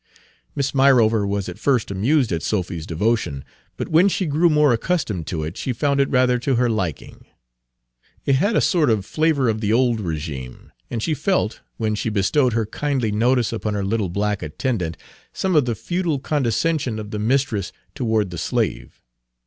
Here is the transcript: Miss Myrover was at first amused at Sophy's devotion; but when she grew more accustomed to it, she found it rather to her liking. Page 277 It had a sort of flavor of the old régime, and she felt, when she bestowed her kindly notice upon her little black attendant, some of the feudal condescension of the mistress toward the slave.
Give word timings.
Miss 0.55 0.73
Myrover 0.73 1.27
was 1.27 1.47
at 1.47 1.59
first 1.59 1.91
amused 1.91 2.31
at 2.31 2.41
Sophy's 2.41 2.87
devotion; 2.87 3.45
but 3.77 3.89
when 3.89 4.09
she 4.09 4.25
grew 4.25 4.49
more 4.49 4.73
accustomed 4.73 5.27
to 5.27 5.43
it, 5.43 5.57
she 5.57 5.73
found 5.73 5.99
it 5.99 6.09
rather 6.09 6.39
to 6.39 6.55
her 6.55 6.71
liking. 6.71 7.19
Page 8.25 8.33
277 8.33 8.33
It 8.33 8.35
had 8.47 8.55
a 8.57 8.65
sort 8.65 8.89
of 8.89 9.05
flavor 9.05 9.47
of 9.47 9.61
the 9.61 9.71
old 9.71 9.99
régime, 9.99 10.71
and 10.89 11.03
she 11.03 11.13
felt, 11.13 11.59
when 11.77 11.93
she 11.93 12.09
bestowed 12.09 12.53
her 12.53 12.65
kindly 12.65 13.11
notice 13.11 13.53
upon 13.53 13.75
her 13.75 13.85
little 13.85 14.09
black 14.09 14.41
attendant, 14.41 14.97
some 15.33 15.55
of 15.55 15.65
the 15.65 15.75
feudal 15.75 16.17
condescension 16.17 16.97
of 16.97 17.11
the 17.11 17.19
mistress 17.19 17.71
toward 17.93 18.31
the 18.31 18.39
slave. 18.39 19.03